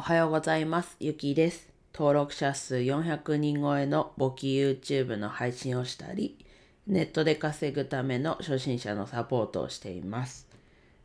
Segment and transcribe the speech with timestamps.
[0.00, 0.96] おはようございます。
[1.00, 1.68] ゆきです。
[1.92, 6.38] 登録者数400人超えの簿記 YouTube の配信をしたり、
[6.86, 10.46] ネットで稼ぐための初心者のサポートをしています。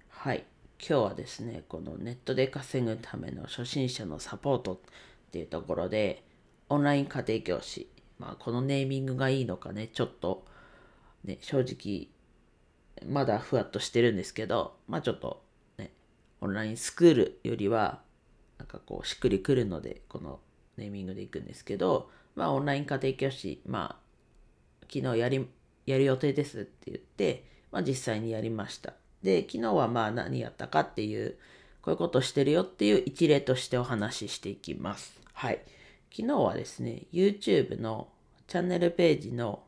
[0.10, 0.46] はい。
[0.80, 4.78] 今日はですね、このネットで稼ぐための初心者のサポートっ
[5.32, 6.24] ていうところで、
[6.70, 7.90] オンライン家庭教師、
[8.20, 10.46] まあこのネーミングがいいのかね、ちょっと
[11.26, 12.10] ね、正直
[13.12, 15.42] まだふわっとしてるんですけど、まあちょっと
[15.80, 15.92] ね、
[16.42, 18.03] オンラインスクールよりは、
[18.74, 20.40] かこう、しっくりくるので、この
[20.78, 25.48] ネーミングでいくんですけど、まあオンライン家庭教師、まあ、昨日やり、
[25.86, 28.94] やる予定ですって言って、まあ実際にやりました。
[29.22, 31.38] で、昨日はまあ何やったかっていう、
[31.82, 35.20] こういうことしてるよっていう一例としてお話ししていきます。
[35.34, 35.62] はい。
[36.16, 38.08] 昨日はですね、YouTube の
[38.48, 39.64] チャンネルページの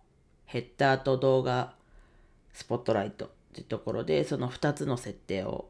[0.45, 1.73] ヘッダーと動画
[2.53, 5.69] スポットライトっていうところでその2つの設定を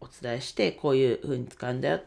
[0.00, 2.00] お伝えしてこういう風に使うんだよ。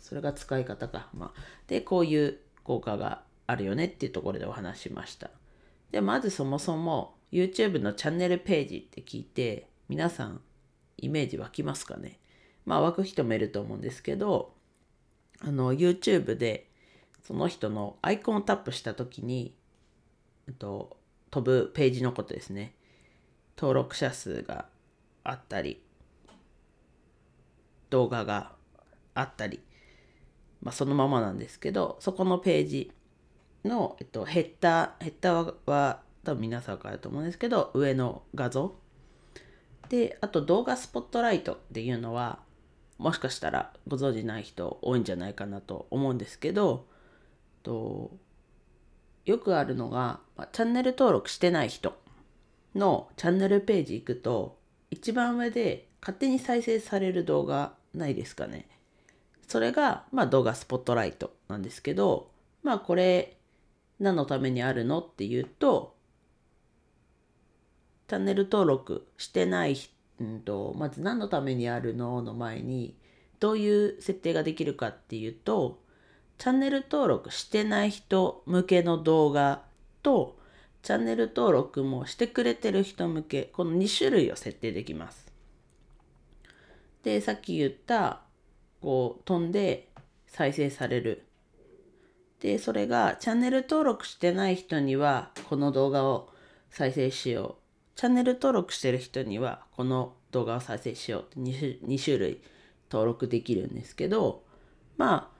[0.00, 5.30] それが使い方か、まあ、でこういう効果があるよねっていうところでお話しました。
[5.90, 10.40] でまずそもそも YouTube のチャンネルページって聞いて皆さん
[10.98, 12.18] イメージ湧きますかね？
[12.66, 14.54] まあ湧く人もいると思うんですけど
[15.40, 16.68] あの YouTube で
[17.24, 19.54] その人のアイコンをタップした時に、
[20.48, 20.96] えっと、
[21.30, 22.74] 飛ぶページのことですね。
[23.56, 24.66] 登録者数が
[25.24, 25.80] あったり、
[27.92, 28.52] 動画が
[29.14, 29.60] あったり、
[30.62, 32.90] まあ、そのままなんですけど、そこのページ
[33.64, 38.74] の、えっと、ヘッダー、ヘッダーは多分皆さんかると思うんですけど、上の画像。
[39.90, 42.38] で、あと動画スポットライトっていうのは、
[42.96, 46.86] もしかしたらご存じない人多いんじゃないかなと思うんですけど、
[47.62, 48.10] と
[49.26, 51.94] よくあるのが、まあチャンネル登録してない人
[52.74, 54.58] のチャンネルページ行くと
[54.90, 58.68] 一番上で勝手に再生される動画ないですかね。
[59.52, 62.30] それが、まあ、動画スポットライトなんですけど
[62.62, 63.36] まあこれ
[64.00, 65.94] 何のためにあるのっていうと
[68.08, 69.76] チャンネル登録してない
[70.20, 72.96] うんとまず何のためにあるのの前に
[73.40, 75.80] どういう設定ができるかっていうと
[76.38, 79.62] チャンネル登録してない人向けの動画
[80.02, 80.38] と
[80.82, 85.31] チャンネル登録もしてくれてる人向けこの2種類を設定できます。
[87.02, 88.20] でさっき言った
[88.80, 89.88] こう飛んで
[90.26, 91.26] 再生される。
[92.40, 96.30] でそれがチャンネル登録してない人にはこの動画を
[96.70, 97.62] 再生しよう。
[97.94, 102.42] チャンネル登録してる人にはこの動画を再生しようって 2, 種2種類
[102.90, 104.42] 登録できるんですけど
[104.96, 105.30] ま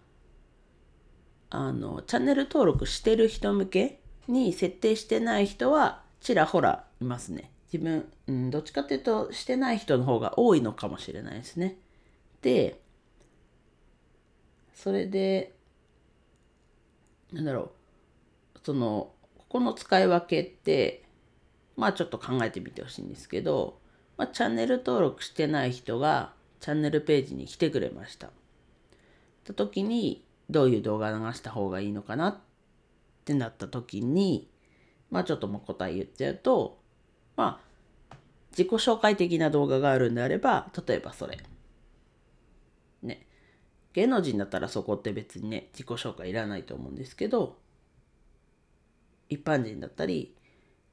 [1.51, 7.51] ああのチャンネル登録してる人向けに設定してない人はちらほらいますね。
[7.73, 11.79] 自分、うん、どっちかっていうとしてない人の方が多いのかもしれないですね。
[12.43, 12.81] で
[14.75, 15.55] それで
[17.33, 17.73] なんだろ
[18.55, 21.05] うそのここの使い分けって
[21.77, 23.79] まあちょっと考えてみてほしいんですけど、
[24.19, 28.31] まあ、チャンネル登録してない人がチャンネルページに来てくれました。
[29.45, 32.39] た時にどういう動画流した方がいいのかなっ
[33.25, 34.51] てなった時に
[35.11, 36.82] まあちょっともう答え言っちゃうと
[37.37, 37.61] ま
[38.11, 38.17] あ
[38.51, 41.39] 自己紹介的な動画があるんであれば例えばそれ。
[43.03, 43.27] ね。
[43.95, 47.57] 芸能人だったらそこって別にね自己紹介いらないと思うんですけど
[49.29, 50.35] 一般人だったり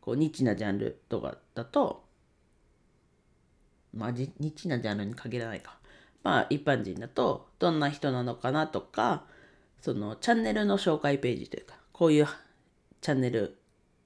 [0.02, 2.04] こうニッチなジャンルとかだと
[3.94, 5.78] まあニッチなジャンルに限らないか
[6.24, 9.26] まあ一般人だとどんな人なのかなとか
[9.82, 12.28] そのチャンネルの紹介ページというかこういう
[13.02, 13.58] チャンネル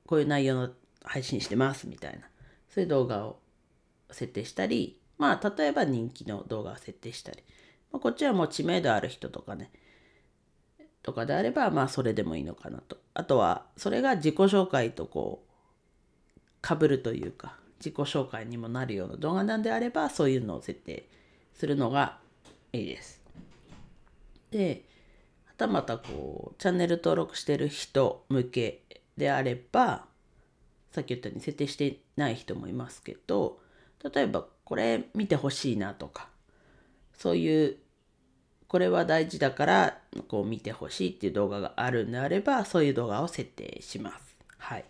[0.06, 0.70] こういう内容の
[1.04, 2.22] 配信してますみたいな。
[2.70, 3.40] そういう動画を
[4.12, 7.44] 設定したりまあ例えば人気の動画を設定したり、
[7.92, 9.72] まあ、こっちはもう知名度ある人とかね。
[11.02, 12.98] とかであればまあそれでもいいのかなと。
[13.14, 21.08] あとはそれが自己紹介とこうかぶるというか自己紹介にもなるような動画なんであればそういうのを設定
[21.54, 22.20] するのが
[22.72, 23.22] いいです。
[24.50, 24.86] で
[25.46, 28.84] はたまたこうチャンネル登録してる人向け
[29.18, 30.06] であれば
[30.94, 33.60] さっき言ったように設定してない人もいますけど
[34.14, 36.30] 例えばこれ見てほしいなとか
[37.18, 37.78] そういう
[38.68, 39.98] これは大事だから
[40.28, 44.36] こう見てほしいっていう動画があるんであればそういう動画を設定します。
[44.58, 44.86] はい、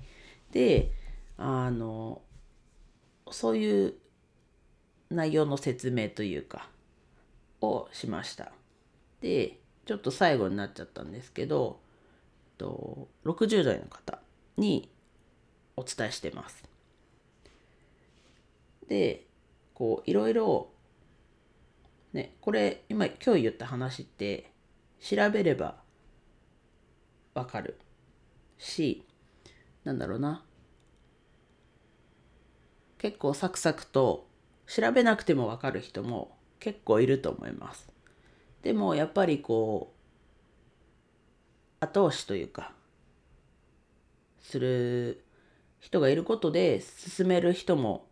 [0.51, 0.91] で
[1.37, 2.21] あの
[3.31, 3.93] そういう
[5.09, 6.69] 内容の説明というか
[7.61, 8.51] をしました。
[9.21, 11.79] でちょっと最後になっちゃったんですけど
[12.59, 14.19] 60代の方
[14.57, 14.89] に
[15.75, 16.63] お伝えしてます。
[18.87, 19.25] で
[19.73, 20.69] こういろいろ
[22.13, 24.51] ね、これ今今日言った話って
[24.99, 25.77] 調べれば
[27.33, 27.79] わかる
[28.59, 29.03] し
[29.83, 30.45] なんだろうな
[32.99, 34.27] 結構サクサクと
[34.67, 37.91] 調べなくてもわかる人も結構いると思います。
[38.61, 39.91] でもやっぱりこ
[41.81, 42.71] う後押しというか
[44.39, 45.22] する
[45.83, 48.07] 人がいることで進める人も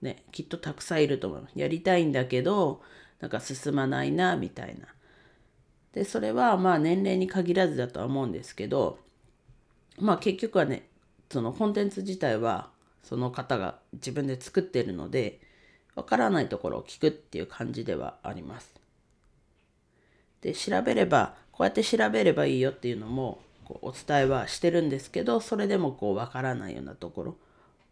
[0.00, 1.58] ねきっとたくさんいると思います。
[1.58, 2.80] やりたいんだけど
[3.18, 4.86] なんか進まないなみたいな。
[5.92, 9.00] でそれはまあ年齢に限らずだとは思うんですけど
[9.98, 10.88] まあ結局はね
[11.28, 12.70] そのコンテンツ自体は
[13.02, 15.40] その方が自分で作ってるので
[15.96, 18.72] わからないところを聞くっていう感じではあります。
[20.40, 27.36] で調べればこうやって調べればいいよっていうのもこうお伝えはしてるんですけどそれでもこうわからないようなところ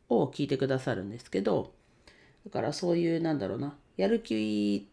[0.09, 1.73] を聞いてくださるんですけど
[2.47, 4.89] だからそういうなんだろうなやる気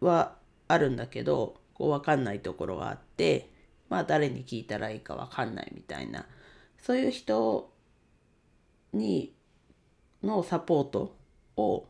[0.00, 0.36] は
[0.68, 3.50] あるんだけどこう分かんないところがあって
[3.88, 6.26] まあ誰に聞いたらいいか分かんないみたいな
[6.82, 7.70] そういう人
[8.92, 9.32] に
[10.22, 11.16] のサポート
[11.56, 11.86] を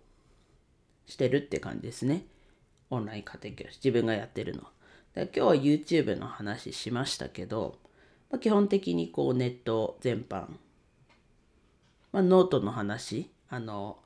[1.06, 2.26] してるって感じですね。
[2.90, 4.62] オンライン家庭教師自分がやってるの。
[5.14, 7.78] 今日は YouTube の話しましたけど、
[8.34, 10.48] まあ、基本的にこうネット全般、
[12.10, 13.30] まあ、ノートの話。
[13.48, 13.98] あの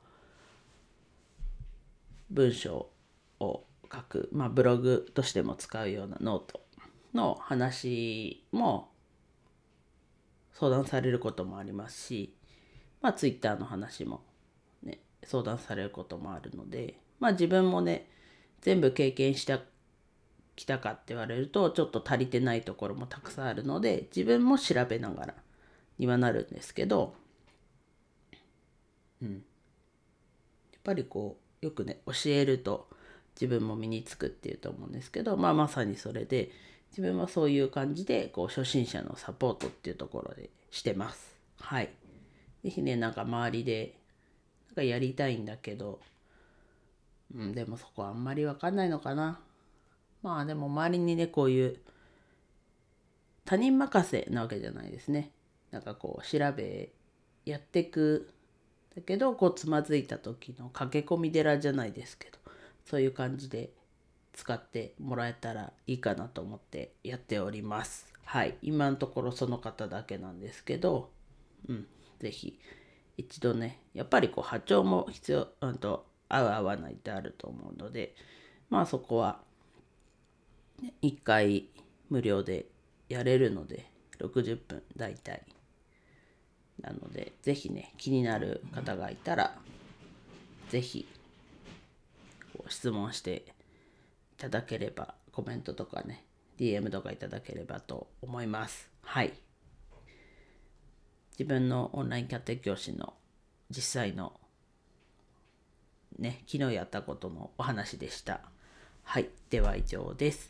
[2.29, 2.91] 文章
[3.39, 6.61] を書く、まあ、ブログとしても使うようなノート
[7.15, 8.91] の話も
[10.53, 12.35] 相談されることもありますし、
[13.01, 14.21] まあ、Twitter の話も、
[14.83, 18.07] ね、相談されることもあるので、まあ、自分もね
[18.61, 19.59] 全部経験した
[20.59, 25.33] きたかって言われるとちょっと足りてないところもたくさんあるので自分も調べながら
[25.97, 27.15] にはなるんですけど、
[29.21, 29.41] うん、やっ
[30.83, 32.89] ぱりこうよくね教えると
[33.39, 36.51] 自分も身につくっていうと思うんですけど、まあ、まさにそれで
[36.91, 41.35] 自分はそういう感じでこう初心者のサポートっていうところでしてます。
[41.61, 41.89] はい。
[42.63, 43.95] 是非ねなんか周りで
[44.67, 46.01] なんかやりたいんだけど、
[47.33, 49.39] うん、でもそこあんまり分かんないのかな。
[50.21, 51.77] まあでも周りにねこういう
[53.45, 55.31] 他人任せなわけじゃないですね。
[55.71, 56.89] なんかこう調べ
[57.45, 58.29] やってく
[58.95, 62.37] だけどこうつまずいた時の駆け込み寺じゃないですけど
[62.85, 63.69] そういう感じで
[64.33, 68.07] 使ってもらえたらいいかなと思ってやっております。
[68.23, 68.55] はい。
[68.61, 71.09] 今のところその方だけなんですけど、
[71.67, 71.87] うん。
[72.19, 72.59] 是非
[73.17, 78.15] 一度ね、やっぱりこう波長も必要、うんと、合う合わないってあると思うので、
[78.69, 79.41] まあそこは、
[81.01, 81.67] 1回
[82.09, 82.65] 無料で
[83.07, 83.85] やれるので、
[84.19, 85.43] 60分大体。
[86.81, 89.57] なので、是非ね、気になる方がいたら、
[90.69, 91.07] 是非
[92.69, 93.41] 質問してい
[94.37, 96.23] ただければコメントとかね
[96.59, 98.89] DM とかいただければと思います。
[99.01, 99.33] はい。
[101.31, 103.13] 自分のオンライン家庭教師の
[103.69, 104.33] 実際の
[106.17, 108.41] ね昨日やったことのお話でした。
[109.03, 109.29] はい。
[109.49, 110.49] では以上です。